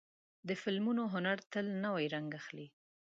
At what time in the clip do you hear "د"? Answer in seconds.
0.47-0.49